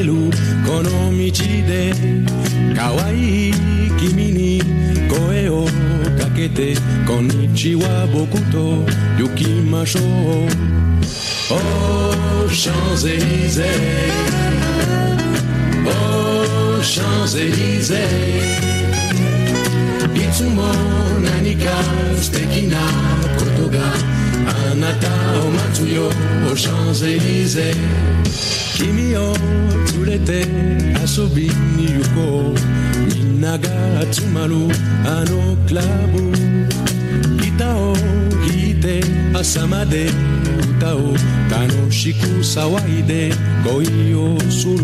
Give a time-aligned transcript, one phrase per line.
[0.00, 0.32] elu
[0.66, 1.94] kono michi de
[2.76, 3.54] kawaii
[4.00, 4.62] kimini
[5.08, 5.68] koeo
[6.18, 6.76] kakete
[7.06, 8.84] konnichiwa bokuto
[9.18, 9.98] yukimasho
[11.48, 14.12] Oh Champs-Élysées
[15.86, 18.76] Oh Champs-Élysées
[20.14, 20.62] いつも
[21.22, 21.70] 何か
[22.20, 22.78] 素敵な
[23.38, 23.92] ことが
[24.72, 25.08] あなた
[25.40, 26.10] を待つよ
[26.56, 27.72] シャンゼリゼ
[28.80, 29.34] 君を
[30.04, 30.46] 連れて
[31.04, 32.54] 遊びに行こう
[33.14, 33.68] みんなが
[34.12, 34.54] 集まる
[35.04, 36.32] あのクラブ
[37.42, 39.00] ギターを弾いて
[39.36, 40.08] 朝まで
[40.76, 41.14] 歌を
[41.50, 43.32] 楽しく騒いで
[43.64, 44.76] 恋をする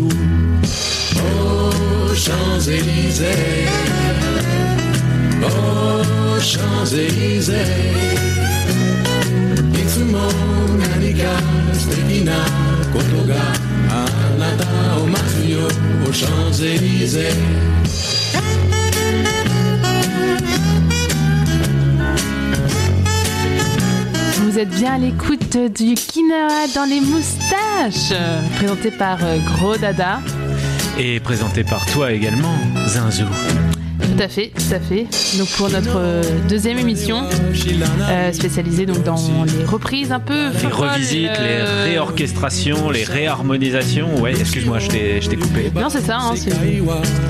[1.15, 3.67] Oh Champs-Élysées
[5.41, 7.53] Oh Champs-Élysées
[9.73, 10.19] いつも
[10.77, 11.23] 何か
[11.73, 12.33] 素敵な
[12.93, 13.66] ことが
[14.96, 17.28] au aux Champs-Élysées.
[24.40, 28.18] Vous êtes bien à l'écoute du Quinoa dans les moustaches,
[28.56, 30.20] présenté par euh, Gros Dada.
[30.98, 32.56] Et présenté par toi également,
[32.88, 33.26] Zinzou.
[34.18, 35.06] Tout à fait, tout à fait.
[35.38, 37.22] Donc pour notre euh, deuxième émission,
[38.10, 44.20] euh, spécialisée donc dans les reprises un peu Les revisites, euh, les réorchestrations, les réharmonisations.
[44.20, 45.70] Ouais, excuse-moi, je t'ai je t'ai coupé.
[45.72, 46.18] Non, c'est ça.
[46.18, 46.34] hein,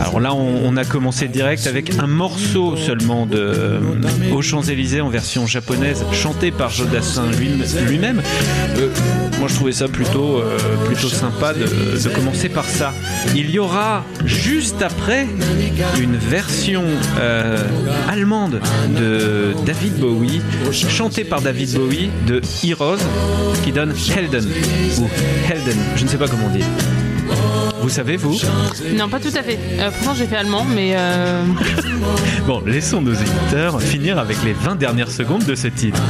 [0.00, 3.80] Alors là, on, on a commencé direct avec un morceau seulement de euh,
[4.32, 7.50] Aux Champs-Élysées en version japonaise, chanté par Jodassin lui-
[7.86, 8.22] lui-même.
[8.78, 8.88] Euh,
[9.38, 11.64] moi, je trouvais ça plutôt, euh, plutôt sympa de,
[12.02, 12.92] de commencer par ça.
[13.34, 15.26] Il y aura juste après
[16.00, 16.84] une version
[17.18, 17.62] euh,
[18.08, 18.60] allemande
[18.98, 20.40] de David Bowie,
[20.72, 22.98] chantée par David Bowie de Heroes,
[23.64, 24.46] qui donne Helden
[24.98, 25.08] ou
[25.50, 26.64] Helden, je ne sais pas comment dit.
[27.80, 28.38] Vous savez, vous
[28.96, 29.58] Non, pas tout à fait.
[29.78, 30.92] Euh, pourtant, j'ai fait allemand, mais.
[30.94, 31.42] Euh...
[32.46, 36.00] bon, laissons nos éditeurs finir avec les 20 dernières secondes de ce titre.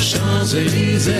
[0.00, 1.12] Champs-Élysées,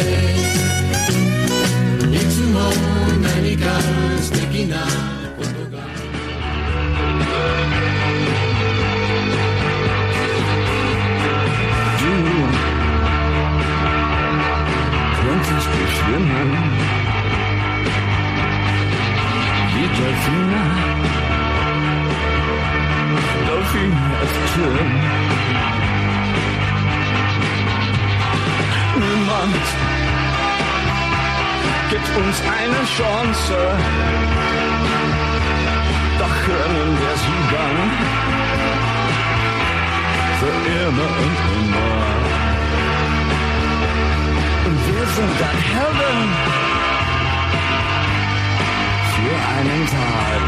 [19.98, 20.62] wie Delfine.
[23.46, 24.88] Delfine öffnen.
[28.96, 29.64] Niemand
[31.90, 33.56] gibt uns eine Chance.
[36.18, 37.78] Doch können wir sie dann
[40.38, 41.94] für immer und immer.
[44.66, 46.47] Und wir sind dann Heaven
[49.60, 49.98] And time.
[50.28, 50.47] Todd.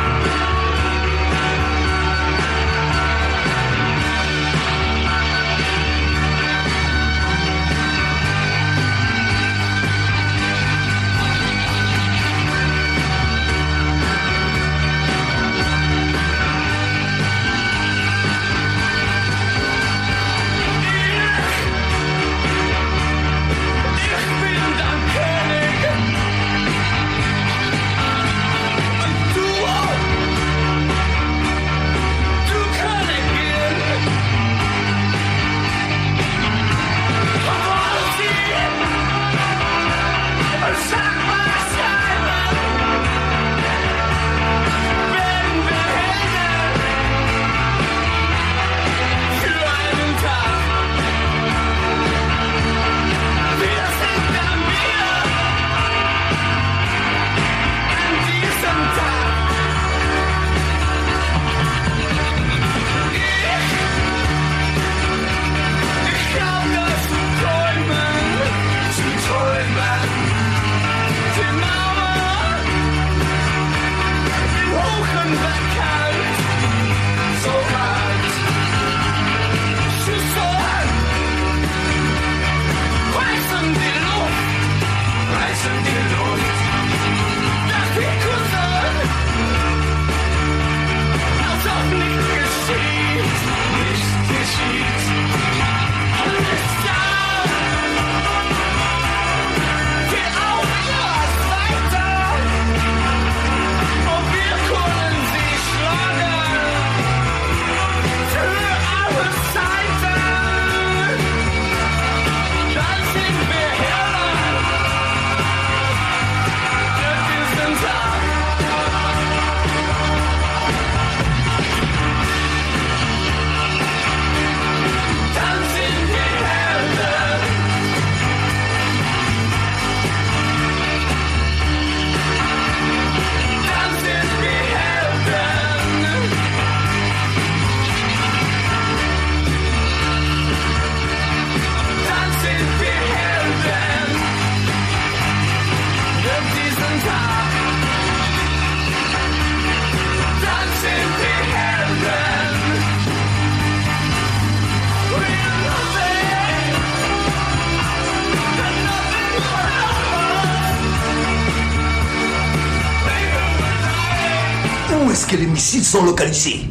[165.91, 166.69] Sont localisés.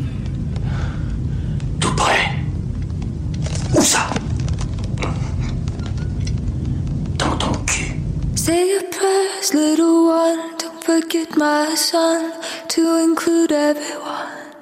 [1.82, 2.30] Tout près.
[3.76, 4.08] Où ça
[7.18, 8.00] Dans ton cul.
[8.36, 10.40] Say your prayers, little one.
[10.58, 12.32] Don't forget my son
[12.70, 14.54] to include everyone.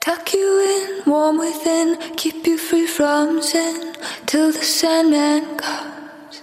[0.00, 3.92] Tuck you in, warm within, keep you free from sin
[4.26, 6.42] till the Sandman comes.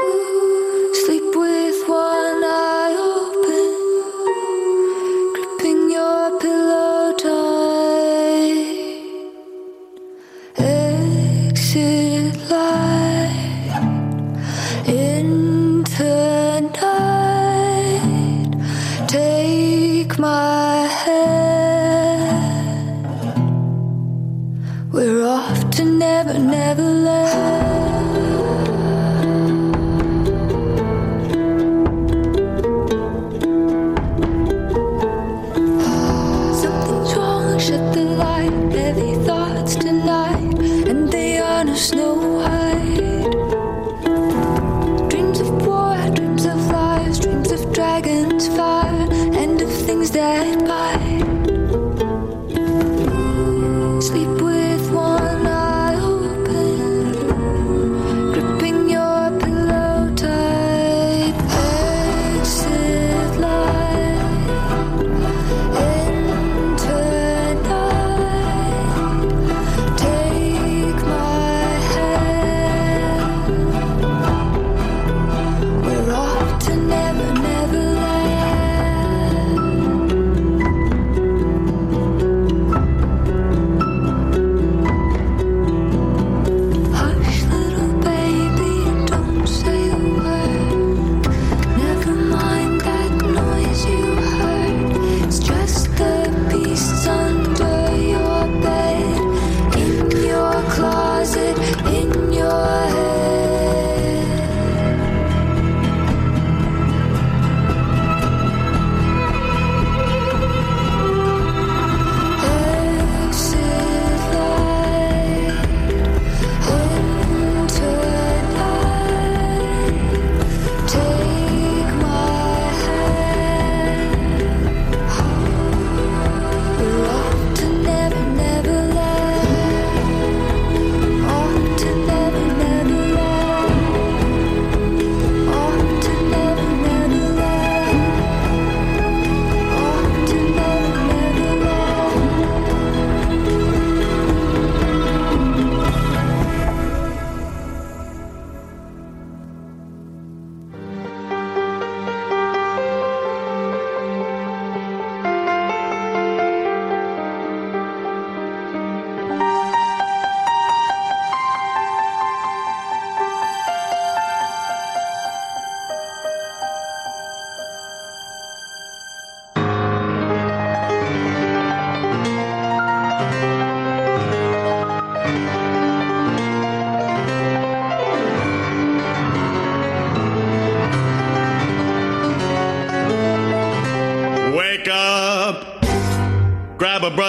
[0.00, 0.51] Ooh,
[25.02, 28.01] We're off to never, never land.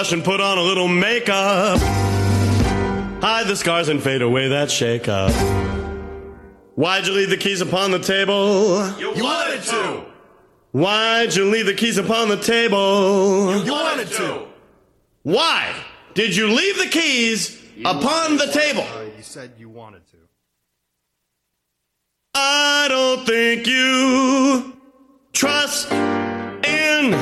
[0.04, 1.78] Brush and put on a little makeup.
[3.22, 5.32] Hide the scars and fade away that shake up.
[6.74, 8.98] Why'd you leave the keys upon the table?
[8.98, 10.04] You wanted to.
[10.72, 13.64] Why'd you leave the keys upon the table?
[13.64, 14.46] You wanted to.
[15.22, 15.74] Why
[16.12, 18.82] did you leave the keys upon the table?
[18.82, 20.18] Uh, you said you wanted to.
[22.34, 24.76] I don't think you
[25.32, 27.12] trust in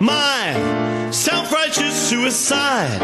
[0.00, 3.00] my self-righteous suicide.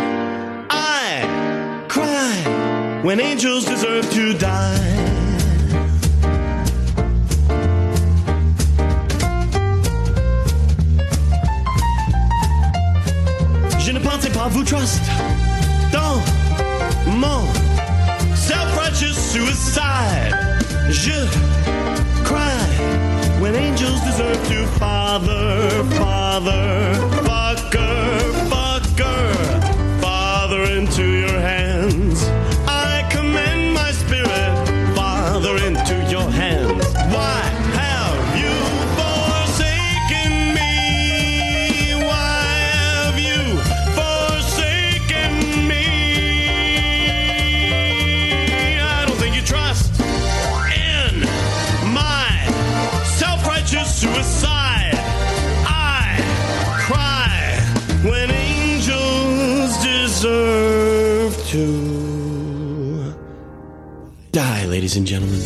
[0.69, 4.79] I cry when angels deserve to die.
[13.79, 15.03] Je ne pensais pas vous trust
[15.93, 16.21] dans
[17.07, 17.47] mon
[18.35, 20.35] self-righteous suicide.
[20.91, 21.13] Je
[22.25, 22.67] cry
[23.41, 27.30] when angels deserve to father, father, fucker,
[30.91, 31.30] to you.
[64.91, 65.41] Ladies and gentlemen.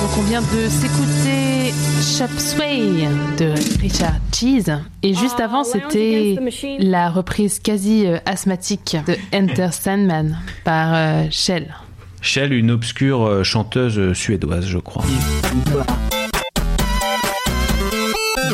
[0.00, 6.36] Donc on vient de s'écouter Chop Sway de Richard Cheese et juste avant c'était
[6.78, 11.74] la reprise quasi euh, asthmatique de Enter Sandman par euh, Shell.
[12.20, 15.04] Shell, une obscure euh, chanteuse euh, suédoise, je crois.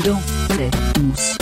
[0.05, 0.21] Dans
[0.57, 1.42] les.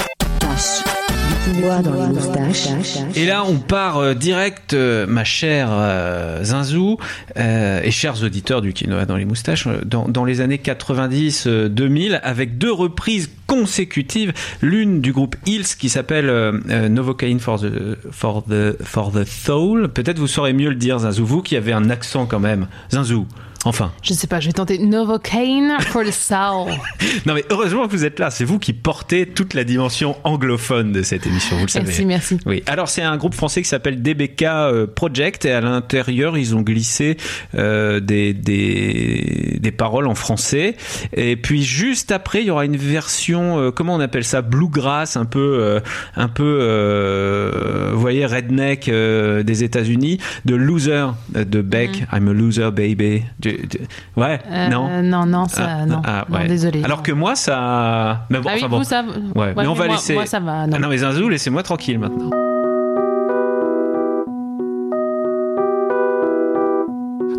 [1.61, 2.69] Dites-moi dans les moustaches.
[3.15, 6.97] Et là, on part euh, direct, euh, ma chère euh, Zinzou
[7.37, 12.57] euh, et chers auditeurs du Quinoa dans les moustaches, dans, dans les années 90-2000, avec
[12.57, 14.33] deux reprises consécutives.
[14.63, 19.25] L'une du groupe Hills qui s'appelle euh, euh, Novocaine for the, for, the, for the
[19.25, 19.89] Soul.
[19.89, 22.69] Peut-être vous saurez mieux le dire, Zinzou, vous qui avez un accent quand même.
[22.91, 23.27] Zinzou,
[23.65, 23.93] enfin.
[24.03, 26.73] Je sais pas, je vais tenter Novocaine for the Soul.
[27.27, 30.93] Non mais heureusement que vous êtes là, c'est vous qui portez toute la dimension anglophone
[30.93, 31.87] de cette émission, vous le savez.
[31.87, 32.39] Merci, merci.
[32.47, 36.55] Oui, alors c'est un groupe français qui s'appelle DBK euh, Project et à l'intérieur ils
[36.55, 37.17] ont glissé
[37.57, 40.77] euh, des, des, des paroles en français
[41.17, 45.17] et puis juste après il y aura une version, euh, comment on appelle ça, bluegrass,
[45.17, 45.81] un peu, euh,
[46.17, 53.23] un peu, vous voyez, redneck des États-Unis, de Loser de Beck, I'm a loser baby.
[53.39, 53.79] Du- du-
[54.17, 55.03] ouais, Euh, non.
[55.03, 56.03] non, non, ça, Ah, non.
[56.07, 56.47] ah, Non, ouais.
[56.49, 56.83] désolé.
[56.85, 58.27] Alors que moi, ça.
[58.31, 58.79] Mais bon, ah oui, enfin bon.
[58.79, 59.03] vous, ça.
[59.35, 60.15] Ouais, mais on va moi, laisser.
[60.15, 60.67] Moi, ça va.
[60.67, 60.73] Non.
[60.77, 62.31] Ah non, mais Zinzou, laissez-moi tranquille maintenant.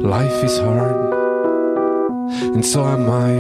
[0.03, 0.95] Life is hard,
[2.55, 3.31] and so am I.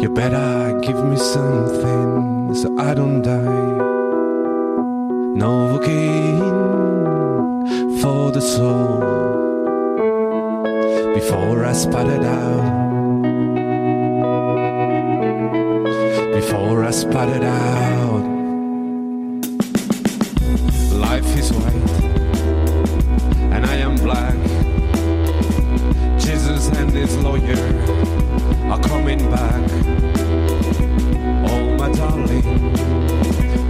[0.00, 3.86] You better give me something so I don't die.
[5.36, 6.40] Novocaine
[8.00, 9.02] for the soul
[11.20, 11.72] before I
[12.06, 12.62] it out.
[16.32, 16.92] Before I
[17.28, 18.22] it out.
[20.92, 21.90] Life is white,
[23.52, 24.38] and I am black.
[26.20, 27.66] Jesus and his lawyer
[28.70, 29.64] are coming back.
[31.50, 32.46] Oh, my darling,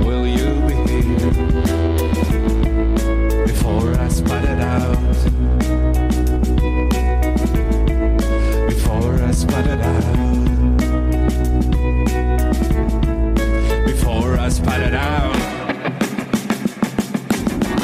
[0.04, 1.30] will you be here
[3.46, 4.08] before I
[4.44, 5.87] it out?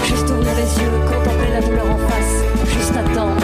[0.06, 3.42] Juste ouvrir les yeux, contempler la douleur en face, juste attendre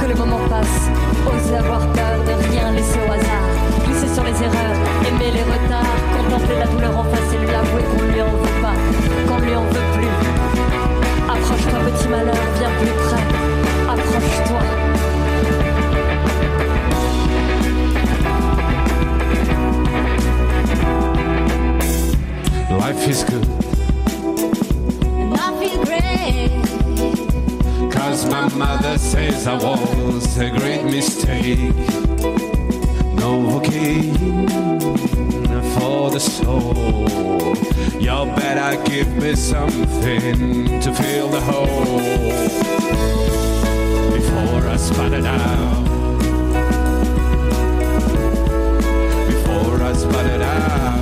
[0.00, 0.88] que le moment passe,
[1.26, 3.46] oser avoir peur de rien laisser au hasard,
[3.84, 5.84] glisser sur les erreurs, aimer les retards,
[6.16, 8.76] contempler la douleur en face et lui avouer qu'on lui en veut pas,
[9.28, 10.08] qu'on lui en veut plus.
[11.28, 14.87] Approche-toi petit malheur, viens plus près, approche-toi.
[22.88, 23.44] Life is good.
[25.20, 26.50] And I feel great.
[27.92, 31.74] Cause my mother says I was a great mistake.
[33.20, 34.16] Novocaine
[35.74, 37.54] for the soul.
[38.00, 42.00] Y'all better give me something to fill the hole
[44.16, 45.84] before I spat it out.
[49.28, 50.97] Before I spat it out.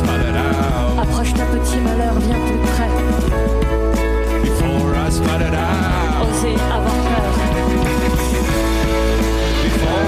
[0.00, 0.98] Out.
[1.02, 2.88] Approche-toi petit malheur, viens plus près,
[4.42, 6.22] Before I spat it out.
[6.22, 7.34] oser avoir peur,
[9.64, 10.07] Before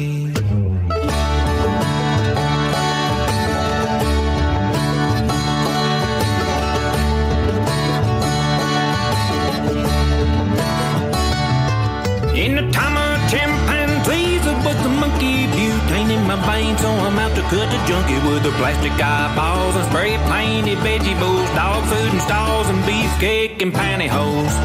[17.51, 22.69] cut the junkie with the plastic eyeballs and spray painted vegetables, dog food and stalls
[22.69, 24.55] and beefcake and pantyhose.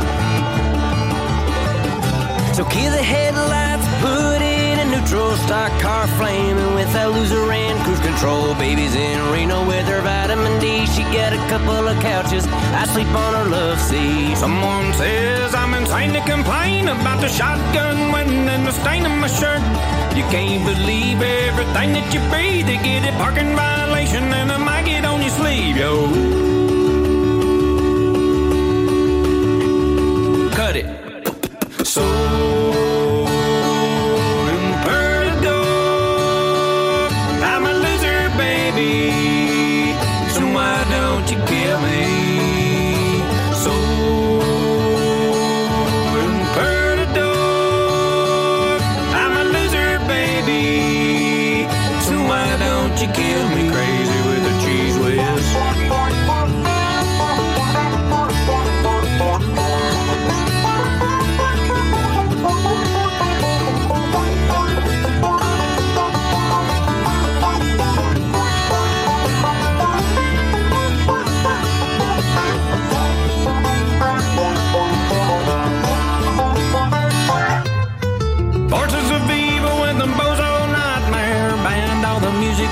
[2.54, 7.76] So kill the headlights, put in a neutral, stock car flaming with that loser and
[7.82, 8.54] cruise control.
[8.54, 10.86] Baby's in Reno with her vitamin D.
[10.86, 12.46] She got a couple of couches.
[12.46, 14.36] I sleep on her love seat.
[14.36, 19.26] Someone says I'm insane to complain about the shotgun wedding and the stain on my
[19.26, 19.95] shirt.
[20.14, 22.66] You can't believe everything that you breathe.
[22.66, 26.55] They get a parking violation and a maggot on your sleeve, yo.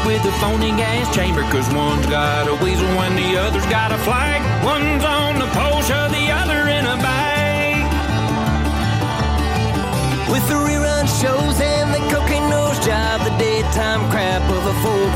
[0.07, 1.43] With the phony gas chamber.
[1.51, 4.41] Cause one's got a weasel and the other's got a flag.
[4.65, 4.94] One's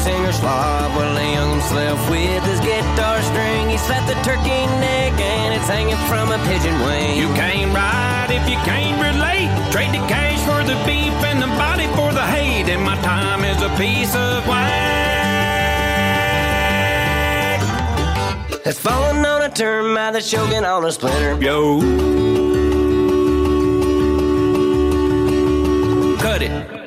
[0.01, 0.95] singer slob.
[0.97, 5.69] Well, the young himself with his guitar string, he slapped the turkey neck and it's
[5.69, 7.19] hanging from a pigeon wing.
[7.19, 9.51] You can't ride if you can't relate.
[9.73, 12.69] Trade the cash for the beef and the body for the hate.
[12.69, 14.79] And my time is a piece of wax.
[18.65, 21.35] Has falling on a termite that's choking on a splinter.
[21.43, 21.81] Yo.
[26.19, 26.78] Cut it.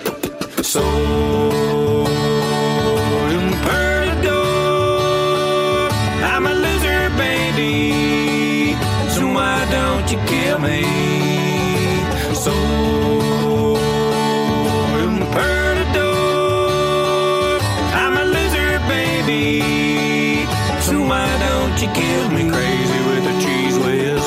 [10.11, 10.83] You kill me?
[12.33, 12.51] So
[14.99, 16.01] imperative.
[17.93, 20.45] I'm a loser, baby.
[20.81, 24.25] So why don't you kill me crazy with a cheese whiz?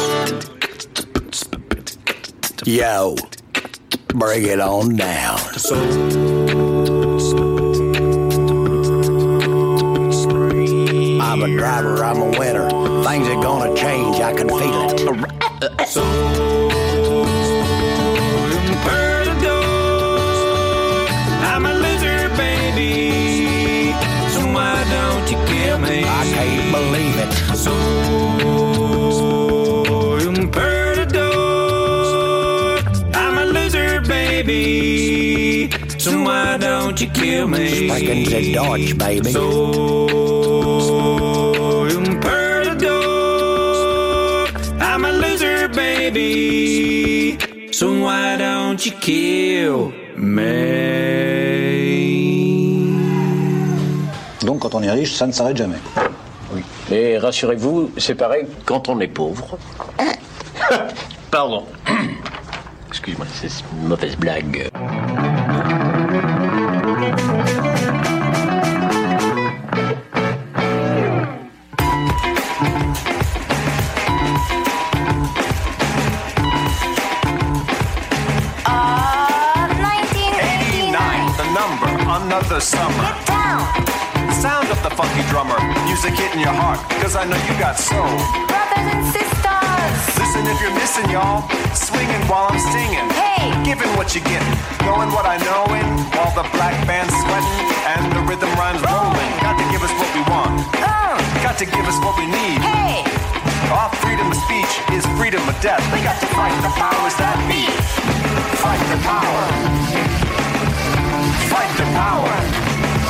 [2.66, 3.16] Yo,
[4.08, 5.38] bring it on down.
[5.58, 5.76] So
[11.20, 12.70] I'm a driver, I'm a winner.
[13.04, 15.33] Things are gonna change, I can feel it.
[36.94, 37.88] Why don't you kill me?
[37.88, 39.32] Speaking the Dutch, baby.
[39.32, 39.42] So
[41.86, 42.92] imperative.
[44.80, 47.38] I'm a loser, baby.
[47.72, 50.84] So why don't you kill me?
[54.42, 55.80] Donc quand on est riche, ça ne s'arrête jamais.
[56.52, 56.62] Oui.
[56.92, 59.58] Et rassurez-vous, c'est pareil quand on est pauvre.
[61.30, 61.66] Pardon.
[62.88, 64.70] Excuse-moi, c'est une mauvaise blague.
[87.24, 88.04] I know you got soul.
[88.52, 89.96] Brothers and sisters.
[90.20, 91.48] Listen if you're missing, y'all.
[91.72, 93.00] Swinging while I'm singing.
[93.16, 93.48] Hey.
[93.64, 94.52] Giving what you getting.
[94.84, 97.64] Knowing what I know in while the black band's sweating
[97.96, 99.30] and the rhythm rhymes rolling.
[99.40, 100.68] Got to give us what we want.
[100.84, 101.16] Uh.
[101.40, 102.60] Got to give us what we need.
[102.60, 103.08] Hey.
[103.72, 105.80] Our freedom of speech is freedom of death.
[105.96, 107.64] We got to fight the powers that be.
[108.60, 109.44] Fight the power.
[111.48, 112.32] Fight the power.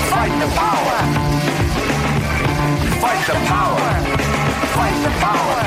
[0.07, 1.13] Fight the power.
[3.05, 3.90] Fight the power.
[4.73, 5.61] Fight the power.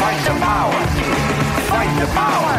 [0.00, 0.80] Fight the power.
[1.70, 2.56] Fight the power.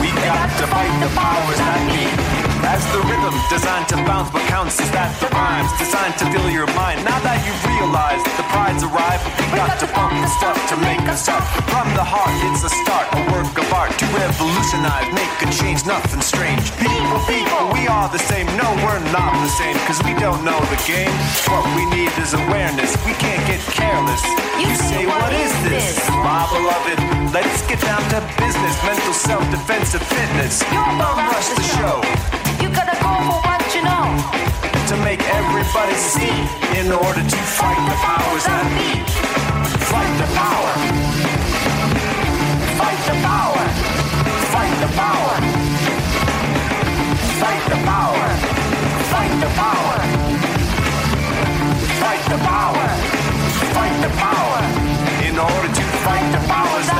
[0.00, 2.39] We got to fight the powers that be.
[2.66, 6.48] As the rhythm designed to bounce, what counts is that the rhymes designed to fill
[6.52, 7.00] your mind.
[7.04, 11.00] Now that you've realized the pride's arrived, we got to bump the stuff to make
[11.08, 11.42] a start.
[11.72, 15.88] From the heart, it's a start, a work of art to revolutionize, make a change,
[15.88, 16.68] nothing strange.
[16.76, 18.44] People, people, we are the same.
[18.60, 21.12] No, we're not the same, cause we don't know the game.
[21.48, 22.92] What we need is awareness.
[23.08, 24.22] We can't get careless.
[24.60, 25.96] You, say, what is this?
[26.20, 26.98] My beloved,
[27.32, 28.74] let's get down to business.
[28.84, 30.60] Mental self-defense and fitness.
[30.68, 32.39] You Bum rush the show.
[32.80, 34.08] Gotta go for what you know.
[34.88, 36.32] To make everybody see.
[36.80, 39.04] In order to fight the powers that be.
[39.92, 40.72] Fight the power.
[42.80, 43.64] Fight the power.
[44.48, 45.34] Fight the power.
[47.36, 48.26] Fight the power.
[49.12, 49.96] Fight the power.
[52.00, 52.86] Fight the power.
[53.76, 54.60] Fight the power.
[55.28, 56.99] In order to fight the powers that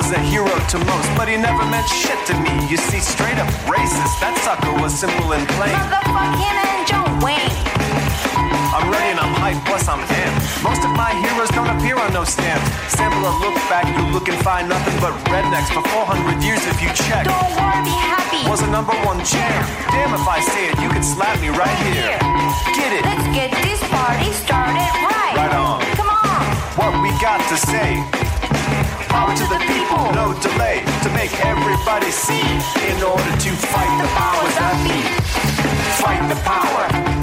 [0.00, 2.48] was a hero to most, but he never meant shit to me.
[2.72, 4.16] You see, straight up racist.
[4.24, 5.76] That sucker was simple and plain.
[5.76, 7.52] Motherfucking and John Wayne.
[8.72, 10.40] I'm ready and I'm hyped, plus I'm amped.
[10.64, 12.64] Most of my heroes don't appear on no stamps.
[12.88, 16.80] Sample a look back, you look and find nothing but rednecks for 400 years if
[16.80, 17.28] you check.
[17.28, 18.40] Don't worry, be happy.
[18.48, 19.60] Was a number one jam.
[19.92, 22.16] Damn if I say it, you can slap me right here.
[22.72, 23.04] Get it?
[23.04, 25.36] Let's get this party started right.
[25.36, 25.84] Right on.
[25.92, 26.40] Come on.
[26.80, 28.19] What we got to say.
[29.10, 30.84] Power to the people, no delay.
[31.02, 32.46] To make everybody see.
[32.90, 34.98] In order to fight the powers that be.
[36.02, 37.19] Fight the power.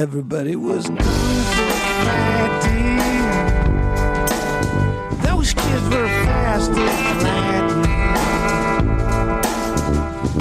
[0.00, 1.64] Everybody was kung fu
[2.08, 2.96] fighting.
[5.20, 8.14] Those kids were fast as lightning.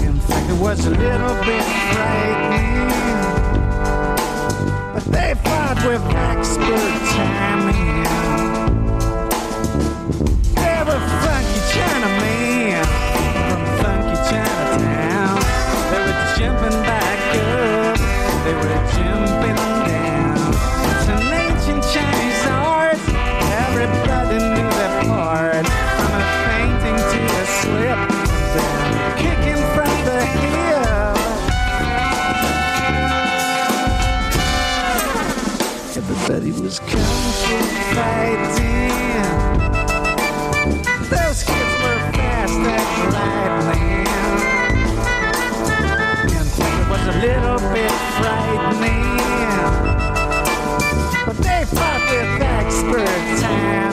[0.08, 2.88] In fact, it was a little bit frightening.
[4.94, 8.08] But they fought with expert timing.
[10.56, 12.86] They were funky Chinamen
[13.50, 15.40] from funky Chinatown.
[15.92, 16.99] They were jumping back
[36.30, 36.90] but he was kung
[37.42, 37.58] fu
[37.96, 38.94] fighting.
[41.10, 44.06] Those kids were fast as lightning,
[46.38, 49.18] and it was a little bit frightening.
[51.26, 53.89] But they fought with expert time.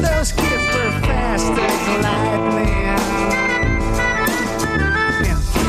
[0.00, 2.98] Those kids were fast as lightning.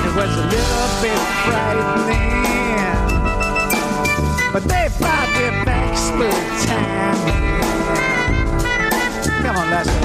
[0.06, 2.36] It was a little bit frightening.
[4.54, 6.32] But they fought their backs for
[6.67, 7.19] time.
[9.43, 10.05] Come on, Lester.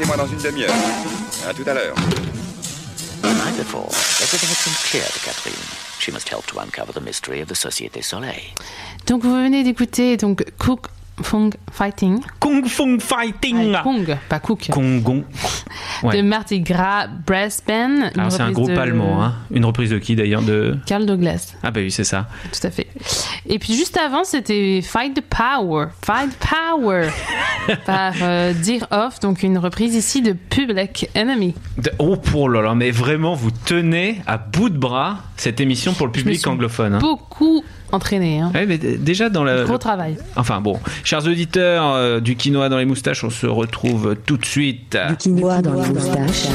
[0.00, 0.74] Occupé, rappelez-moi dans une demi-heure.
[1.48, 1.94] À tout à l'heure.
[3.22, 3.88] Night before,
[4.22, 5.54] everything had been clear to Catherine.
[5.98, 8.54] She must help to uncover the mystery of the Société Soleil.
[9.06, 10.86] Donc vous venez d'écouter donc Cook
[11.22, 12.20] Fung Fighting.
[12.40, 13.74] Kung Fung Fighting.
[13.74, 14.70] Ah, Kung, pas Cook.
[16.02, 16.16] Ouais.
[16.16, 18.10] De Mardi Gras Brass Band.
[18.16, 19.34] Alors c'est un groupe de allemand, hein.
[19.50, 21.54] Une reprise de qui d'ailleurs de Carl Douglas.
[21.62, 22.26] Ah bah oui, c'est ça.
[22.52, 22.86] Tout à fait.
[23.46, 25.86] Et puis juste avant, c'était Fight the Power.
[26.04, 27.08] Fight Power.
[27.86, 31.54] par euh, Dear Off, donc une reprise ici de Public Enemy.
[31.78, 35.92] De- Oh pour là là, mais vraiment vous tenez à bout de bras cette émission
[35.92, 36.94] pour le public anglophone.
[36.94, 36.98] hein.
[36.98, 38.40] Beaucoup entraîné.
[38.40, 38.50] Hein.
[38.54, 40.16] Ouais, mais déjà dans le, Gros le- travail.
[40.36, 44.44] Enfin bon, chers auditeurs euh, du quinoa dans les moustaches, on se retrouve tout de
[44.44, 44.96] suite.
[45.08, 46.46] Du quinoa dans les moustaches.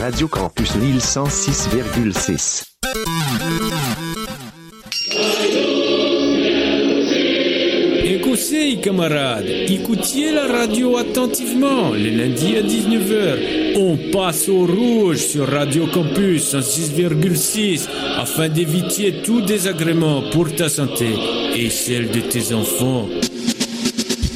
[0.00, 2.64] Radio Campus Lille 106,6.
[8.52, 11.90] Conseil, camarades, écoutiez la radio attentivement.
[11.92, 17.88] Le lundi à 19h, on passe au rouge sur Radio Campus en 6,6
[18.18, 21.08] afin d'éviter tout désagrément pour ta santé
[21.56, 23.08] et celle de tes enfants.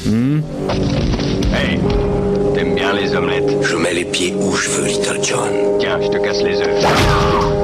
[0.05, 0.39] Hmm?
[1.53, 1.79] Hey,
[2.55, 3.55] t'aimes bien les omelettes?
[3.61, 5.77] Je mets les pieds où je veux, Little John.
[5.79, 6.85] Tiens, je te casse les œufs.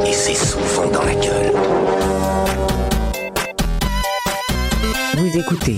[0.08, 1.52] Et c'est souvent dans la gueule.
[5.16, 5.78] Vous écoutez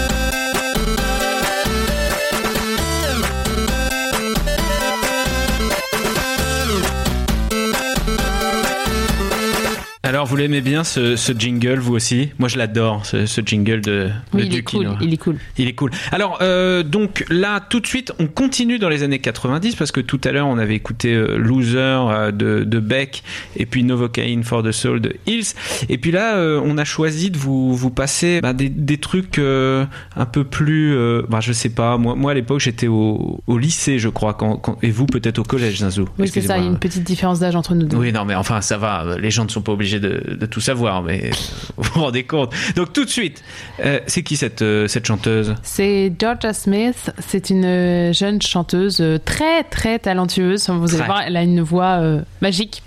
[10.21, 12.29] Alors vous l'aimez bien ce, ce jingle, vous aussi?
[12.37, 14.87] Moi je l'adore, ce, ce jingle de, Oui, de il est cool.
[15.01, 15.37] Il est cool.
[15.57, 15.89] Il est cool.
[16.11, 19.99] Alors, euh, donc là, tout de suite, on continue dans les années 90 parce que
[19.99, 23.23] tout à l'heure, on avait écouté euh, Loser euh, de, de Beck
[23.57, 25.55] et puis Novocaine for the Soul de Hills.
[25.89, 29.39] Et puis là, euh, on a choisi de vous, vous passer bah, des, des trucs
[29.39, 30.95] un peu plus.
[31.29, 34.57] bah, je sais pas, moi, moi à l'époque, j'étais au, au lycée, je crois, quand,
[34.57, 36.07] quand- et vous peut-être au collège, Zinzou.
[36.19, 36.59] Oui, c'est ça.
[36.59, 37.97] Il y a une petite différence d'âge entre nous deux.
[37.97, 39.17] Oui, non, mais enfin, ça va.
[39.19, 41.31] Les gens ne sont pas obligés de, de tout savoir, mais
[41.77, 42.53] vous vous rendez compte.
[42.75, 43.43] Donc, tout de suite,
[43.83, 45.55] euh, c'est qui cette, euh, cette chanteuse?
[45.63, 47.11] C'est Georgia Smith.
[47.19, 50.69] C'est une euh, jeune chanteuse très très talentueuse.
[50.69, 52.83] Vous allez voir, elle a une voix euh, magique.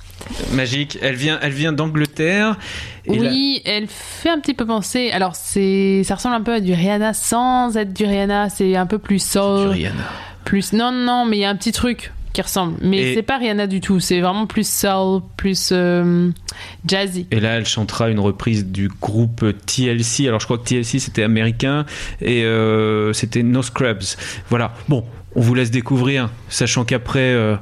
[0.53, 0.99] Magique.
[1.03, 2.57] Elle vient, elle vient d'Angleterre.
[3.07, 5.11] Là- Oui, elle fait un petit peu penser.
[5.11, 8.49] Alors, c'est, ça ressemble un peu à du Rihanna sans être du Rihanna.
[8.49, 9.69] C'est un peu plus soul.
[9.69, 10.05] Rihanna.
[10.45, 10.73] Plus.
[10.73, 12.77] Non, non, non, mais il y a un petit truc qui ressemble.
[12.83, 14.01] Mais Et- c'est pas Rihanna du tout.
[14.01, 16.31] C'est vraiment plus soul, plus euh,
[16.87, 17.27] jazzy.
[17.31, 20.29] Et là, elle chantera une reprise du groupe TLC.
[20.29, 21.87] Alors, je crois que TLC, c'était américain
[22.21, 24.03] et euh, c'était No Scrubs.
[24.51, 24.75] Voilà.
[24.89, 25.05] Bon,
[25.37, 27.57] on vous laisse découvrir, sachant qu'après, euh,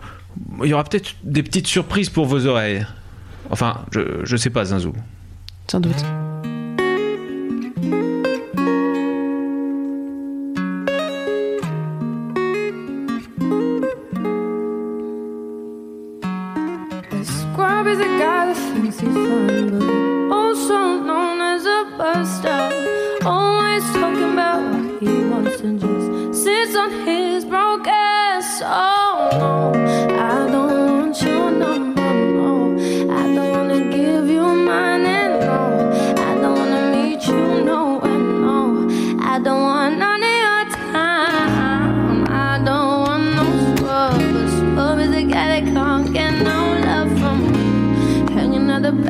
[0.65, 2.85] il y aura peut-être des petites surprises pour vos oreilles.
[3.51, 4.95] Enfin, je, je sais pas, Zinzou.
[5.71, 6.03] Sans doute.
[19.05, 22.71] Also known as a buster.
[23.25, 28.63] Always talking about what he wants and just sits on his broke ass.
[28.65, 29.73] Oh no,
[30.15, 31.92] I don't want your number,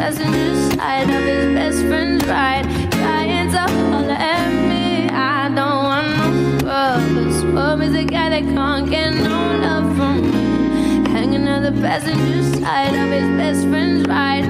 [0.03, 2.65] passenger side of his best friend's ride.
[2.91, 5.09] Trying to holler at me.
[5.09, 7.29] I don't want no.
[7.29, 11.09] A scrub is a guy that can't get no love from me.
[11.09, 14.45] Hanging on the passenger side of his best friend's ride,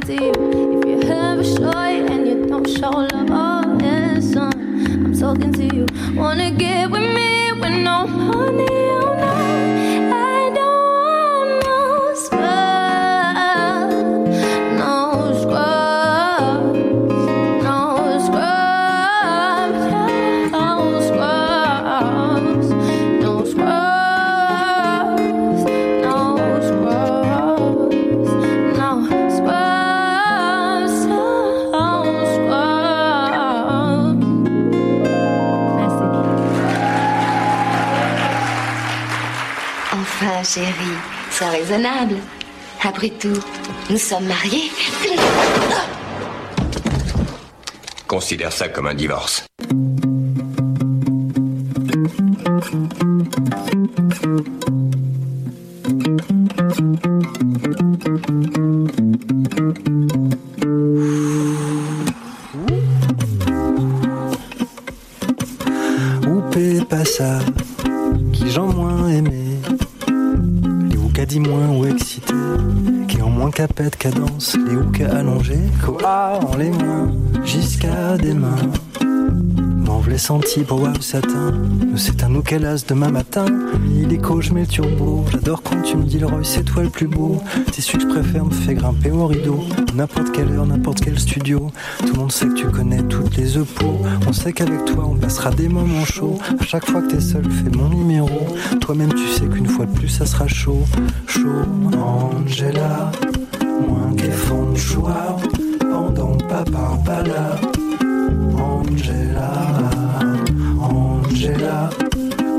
[0.00, 0.82] talking to you.
[0.82, 4.52] If you have a short and you don't show love, oh yeah, son,
[5.04, 5.86] I'm talking to you.
[6.16, 6.73] Wanna get
[40.44, 40.98] chérie,
[41.30, 42.16] c'est raisonnable.
[42.82, 43.40] Après tout,
[43.88, 44.70] nous sommes mariés.
[48.06, 49.44] Considère ça comme un divorce.
[74.52, 77.10] Les oukas allongés, quoi en les mains,
[77.44, 78.56] jusqu'à des mains.
[79.00, 81.54] M'en v'lais senti pour wow satin,
[81.96, 83.46] c'est un oukalas demain matin,
[83.90, 86.90] illico je mets le turbo, j'adore quand tu me dis le Roy c'est toi le
[86.90, 87.42] plus beau,
[87.72, 89.60] t'es celui que je préfère me fait grimper au rideau,
[89.94, 91.70] n'importe quelle heure, n'importe quel studio,
[92.00, 95.16] tout le monde sait que tu connais toutes les épaules, on sait qu'avec toi on
[95.16, 98.46] passera des moments chauds, à chaque fois que t'es seul fais mon numéro,
[98.80, 100.84] toi-même tu sais qu'une fois de plus ça sera chaud,
[101.26, 101.62] chaud,
[101.96, 103.12] Angela,
[104.32, 105.36] font de choix,
[105.80, 107.56] pendant papa pas là,
[108.56, 109.52] Angela,
[110.80, 111.90] Angela,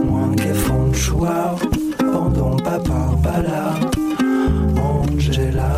[0.05, 1.55] moins qu'elle font de choix,
[1.99, 3.73] pendant papa pas là,
[4.81, 5.71] Angela.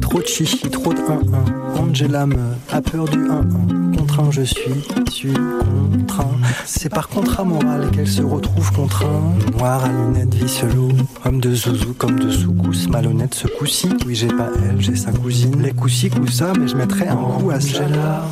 [0.00, 1.80] Trop de chichi, trop de 1-1.
[1.80, 2.36] Angela me
[2.70, 3.96] a peur du 1-1.
[3.96, 6.41] Contraint, je suis, suis contraint.
[6.74, 9.34] C'est par contrat moral qu'elle se retrouve contraint.
[9.58, 10.88] Noir à lunettes, vicelot.
[11.22, 12.88] Homme de zouzou comme de soukous.
[12.88, 13.90] Malhonnête ce coup-ci.
[14.06, 15.60] Oui, j'ai pas elle, j'ai sa cousine.
[15.60, 17.84] Les coussi ça, mais je mettrais un coup à ça.
[17.84, 18.24] Angela,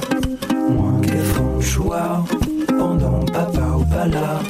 [0.71, 2.25] moins qu'elle font le choix.
[2.67, 4.41] Pendant papa ou pas là.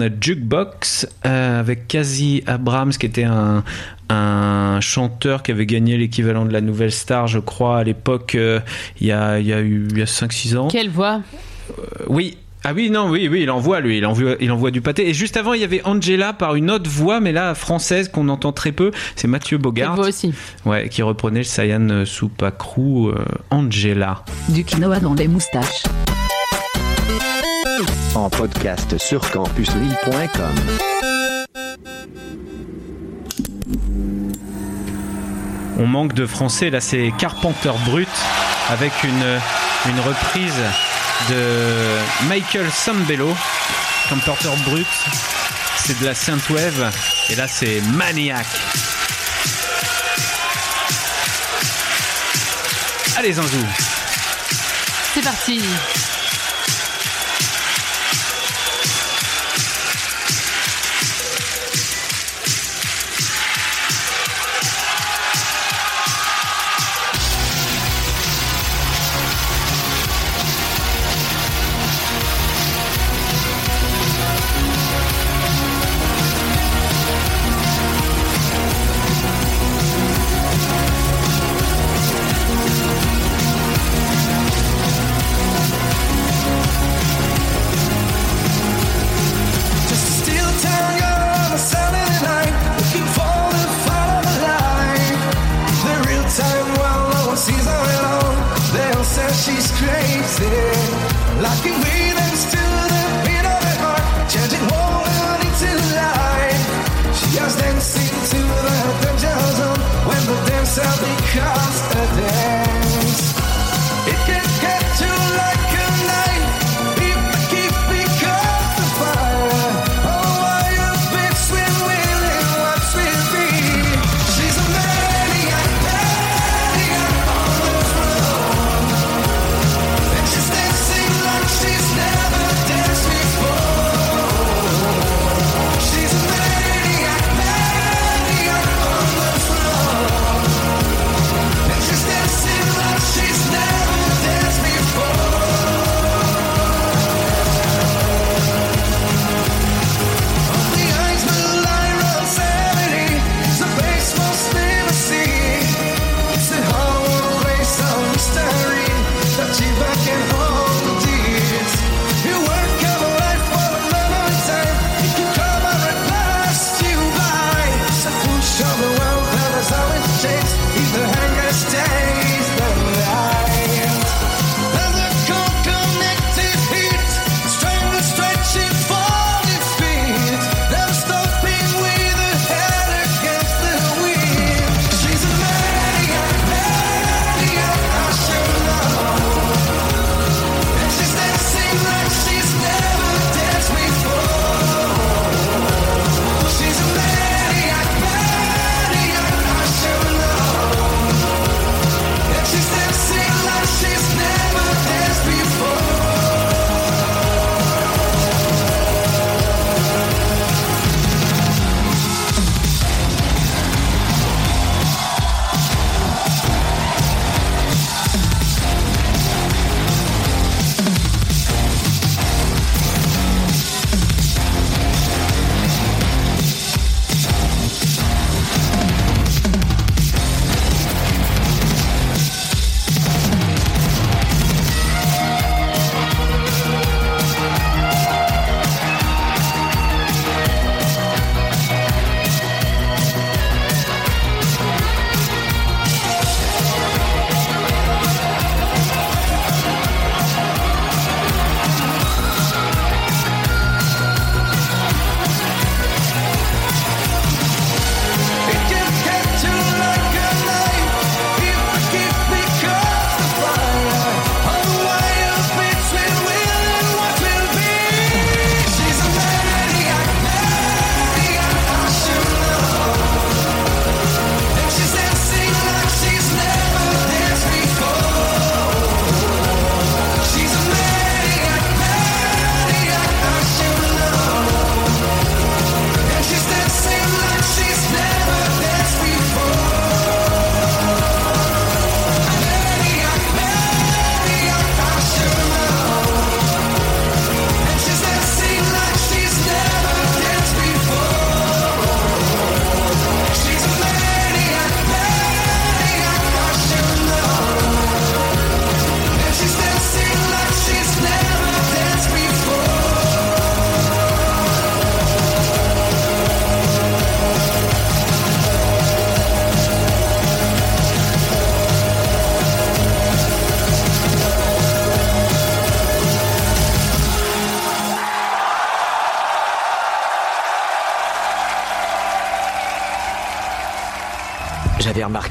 [0.00, 3.62] on a Jukebox euh, avec Kazi Abrams qui était un,
[4.08, 8.60] un chanteur qui avait gagné l'équivalent de la Nouvelle Star, je crois, à l'époque, euh,
[9.00, 10.68] il y, a, y a, a 5-6 ans.
[10.68, 11.20] Quelle voix?
[11.70, 14.80] Euh, oui, ah oui, non, oui, oui, il envoie, lui, il envoie, il envoie du
[14.80, 15.08] pâté.
[15.08, 18.28] Et juste avant, il y avait Angela par une autre voix, mais là, française, qu'on
[18.28, 18.90] entend très peu.
[19.16, 19.98] C'est Mathieu Bogart.
[19.98, 20.32] Aussi.
[20.64, 23.12] Ouais, qui reprenait le Sayan Soupacrou,
[23.50, 24.24] Angela.
[24.48, 25.84] Du quinoa dans les moustaches
[28.20, 30.54] en podcast sur campuslille.com.
[35.78, 38.08] On manque de français, là c'est Carpenter Brut
[38.68, 39.40] avec une,
[39.86, 40.52] une reprise
[41.30, 43.34] de Michael Sambello.
[44.10, 44.86] Carpenter Brut,
[45.78, 46.92] c'est de la Synthwave
[47.30, 48.46] et là c'est Maniac.
[53.16, 53.64] Allez Zanzou
[55.14, 55.62] C'est parti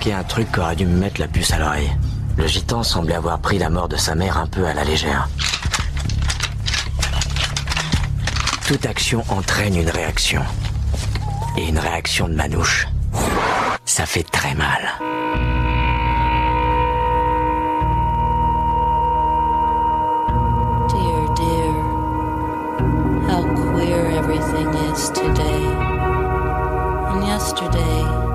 [0.08, 1.91] un truc qui aurait dû me mettre la puce à l'oreille.
[2.38, 5.28] Le gitan semblait avoir pris la mort de sa mère un peu à la légère.
[8.66, 10.41] Toute action entraîne une réaction.
[11.58, 12.88] Et une réaction de manouche.
[13.86, 14.82] Ça fait très mal.
[20.88, 21.74] Dear, dear,
[23.28, 23.43] how
[23.74, 25.66] queer everything is today.
[27.12, 28.30] And yesterday,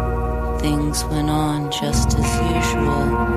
[0.61, 1.54] things went on.
[1.81, 3.34] just as usual.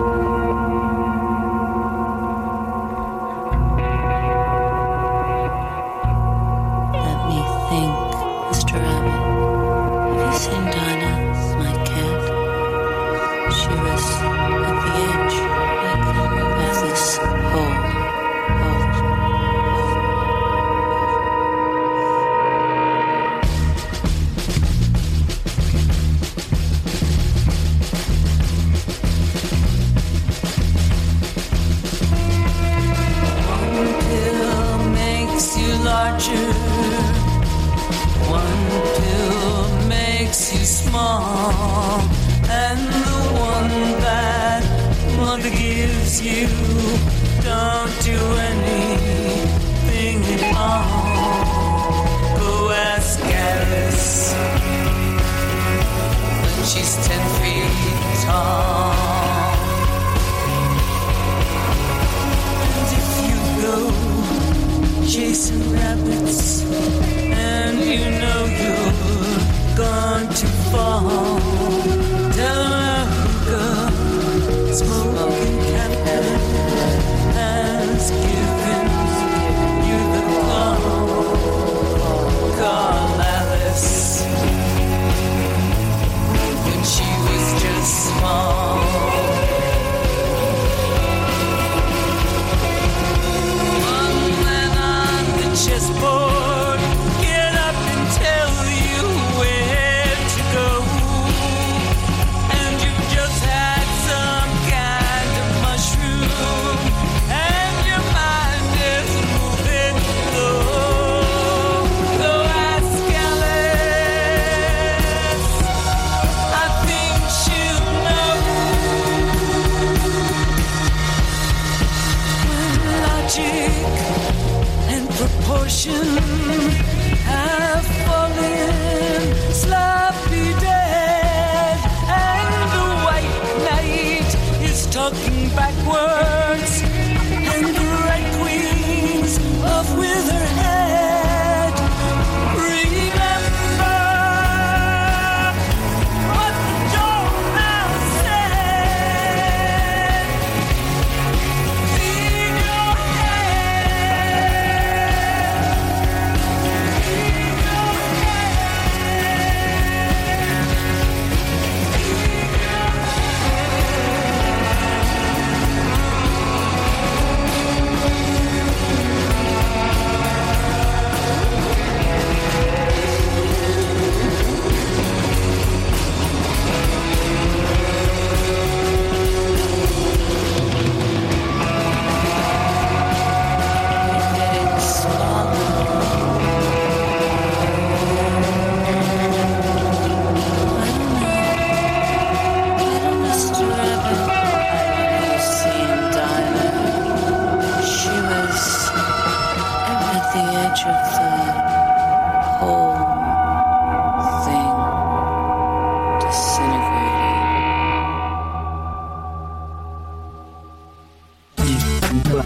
[212.20, 212.46] doigt.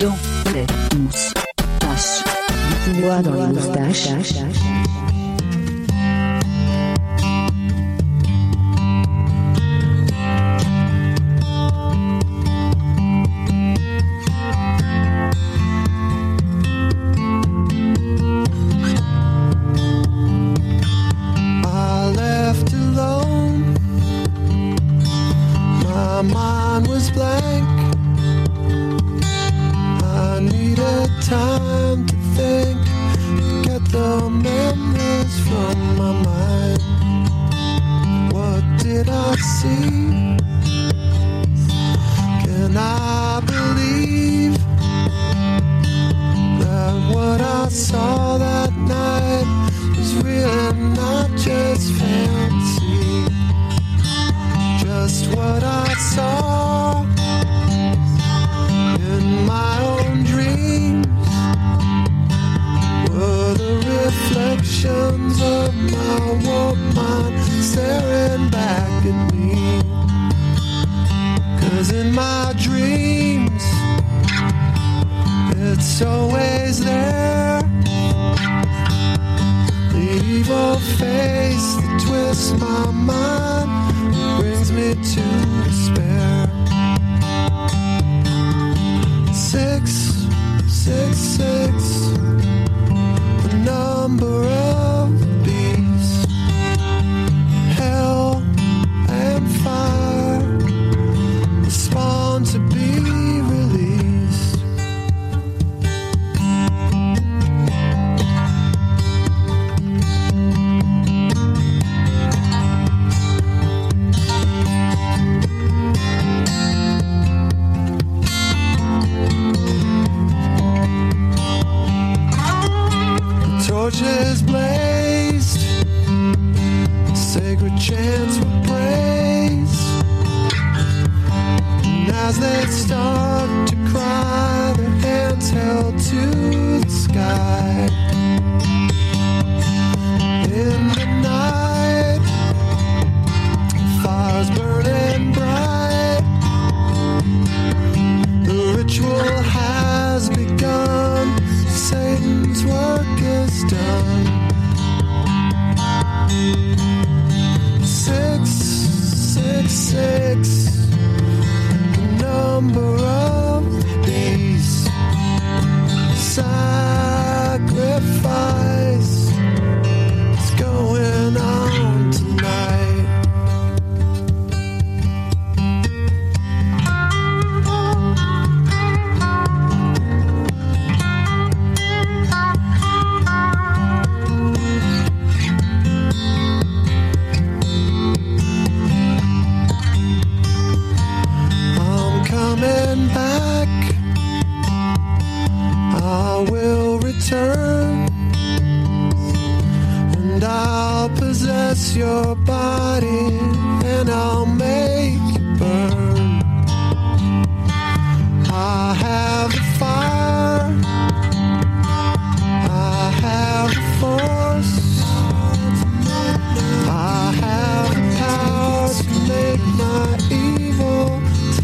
[0.00, 0.66] Dans les
[0.98, 2.24] moustaches.
[2.84, 4.08] Du pouvoir dans les moustaches.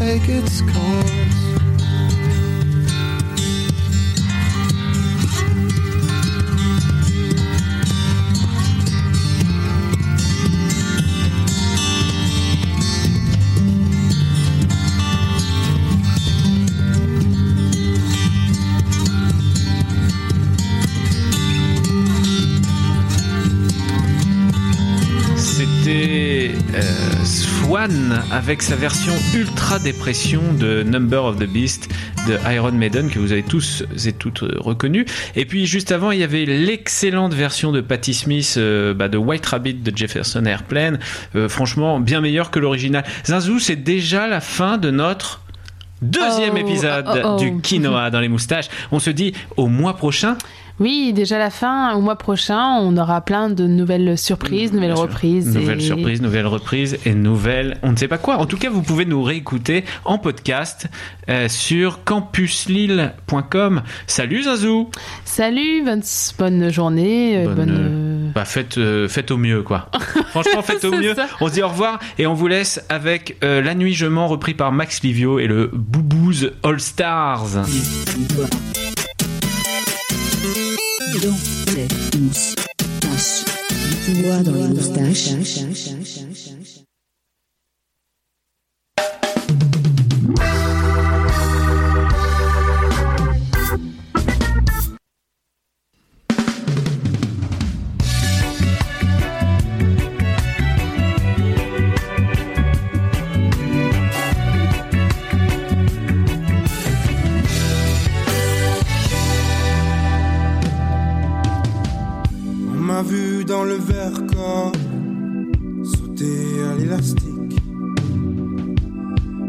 [0.07, 1.36] Take its course.
[28.37, 31.89] Avec sa version ultra dépression de Number of the Beast
[32.27, 35.05] de Iron Maiden que vous avez tous et toutes reconnu.
[35.35, 39.17] Et puis juste avant, il y avait l'excellente version de Patti Smith euh, bah, de
[39.17, 40.99] White Rabbit de Jefferson Airplane.
[41.35, 43.03] Euh, franchement, bien meilleure que l'original.
[43.25, 45.41] Zinzou, c'est déjà la fin de notre
[46.03, 47.39] deuxième Oh, épisode oh, oh.
[47.39, 48.67] du quinoa dans les moustaches.
[48.91, 50.37] On se dit au mois prochain.
[50.79, 55.55] Oui, déjà la fin, au mois prochain, on aura plein de nouvelles surprises, nouvelles reprises.
[55.55, 58.37] Nouvelles surprises, nouvelles reprises et nouvelles, on ne sait pas quoi.
[58.37, 60.87] En tout cas, vous pouvez nous réécouter en podcast
[61.29, 63.81] euh, sur campuslille.com.
[64.05, 64.91] Salut Zazou
[65.25, 66.03] Salut, bonne,
[66.37, 69.89] bonne journée, euh, Bonne, bonne, euh, bah, faites, euh, faites au mieux, quoi.
[70.29, 71.15] Franchement, faites au mieux.
[71.15, 71.27] ça.
[71.41, 74.53] On se dit au revoir et on vous laisse avec La Nuit Je mens, repris
[74.53, 77.65] par Max Livio et le Boubouze All Stars.
[81.19, 82.55] Zéro, sept, mousse,
[82.99, 83.45] tache.
[84.05, 85.31] Dis-moi dans les moustaches.
[85.31, 86.83] moustaches.
[112.97, 114.71] M'a vu dans le verre corps
[115.83, 117.59] sauter à l'élastique.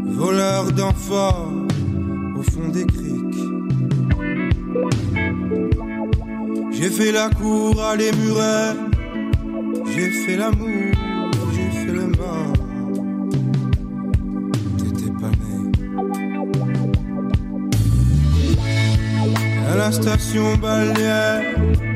[0.05, 1.49] Voleur d'enfants
[2.37, 3.43] au fond des criques.
[6.73, 8.75] J'ai fait la cour à les murets.
[9.93, 10.93] J'ai fait l'amour,
[11.55, 12.53] j'ai fait le mort.
[14.77, 15.71] T'étais pas né.
[19.71, 21.88] À la station balnéaire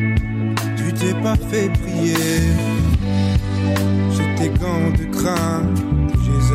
[1.03, 2.15] t'ai pas fait prier.
[4.11, 5.63] J'étais tes gants de crin,
[6.23, 6.47] je les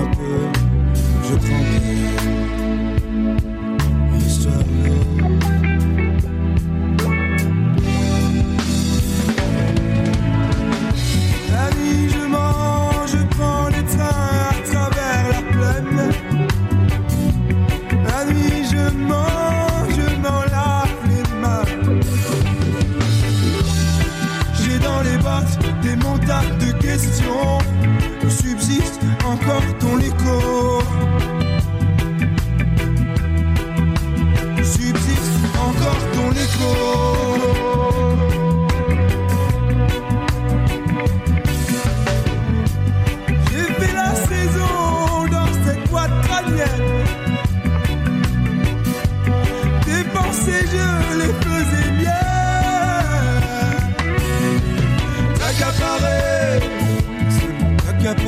[0.00, 0.38] un peu,
[1.24, 2.39] je tremble.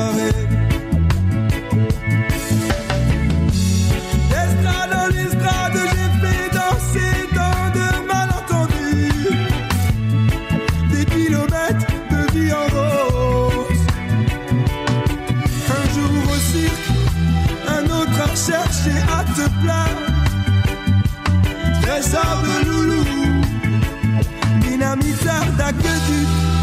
[0.02, 0.32] Les
[4.90, 9.34] dans les strades, j'ai fait danser dans de malentendus
[10.90, 13.82] des kilomètres de vie en rose.
[15.68, 16.88] Un jour au cirque,
[17.68, 20.06] un autre à rechercher, à te plaindre.
[21.82, 23.40] Les hommes loulous,
[24.62, 26.61] mais la misère d'accueil.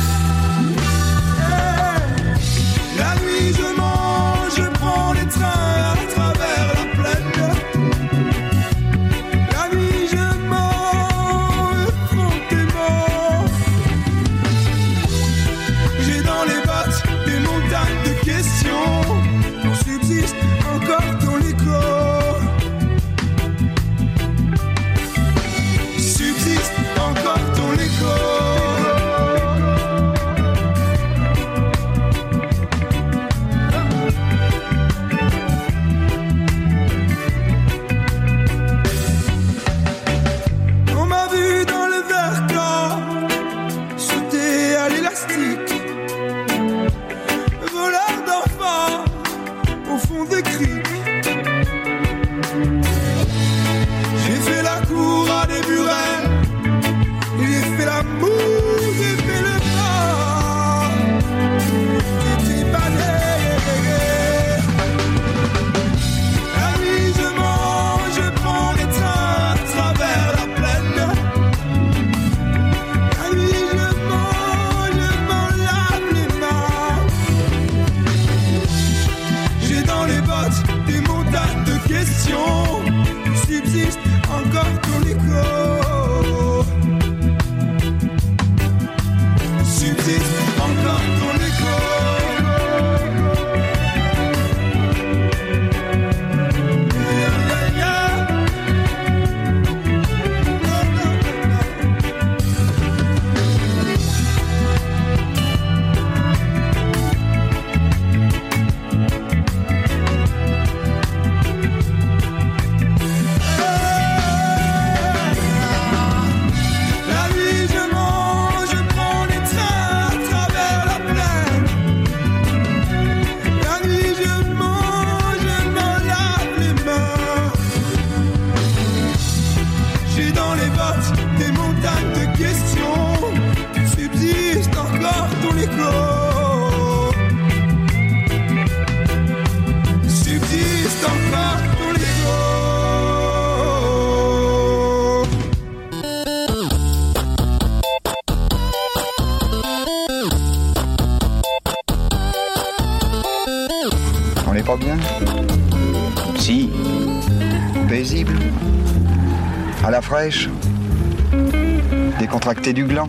[162.56, 163.08] du gland.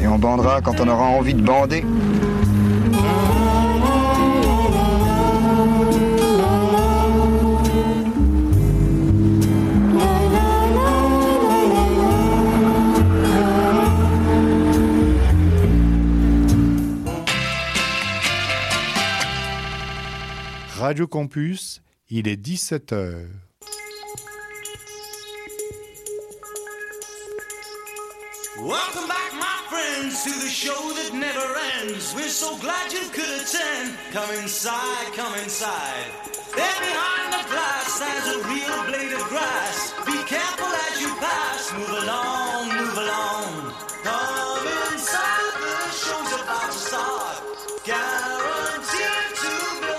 [0.00, 1.84] Et on bandera quand on aura envie de bander.
[20.78, 23.43] Radio Campus, il est 17h.
[32.04, 32.14] Christmas.
[32.14, 33.96] We're so glad you could attend.
[34.12, 36.06] Come inside, come inside.
[36.54, 39.92] There behind the glass stands a real blade of grass.
[40.06, 41.72] Be careful as you pass.
[41.72, 42.43] Move along.